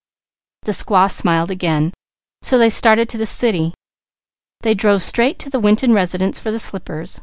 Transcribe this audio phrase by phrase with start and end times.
[0.63, 1.93] The squaw smiled again,
[2.41, 3.75] so they started to the city.
[4.61, 7.19] They drove straight to the Winton residence for the slippers.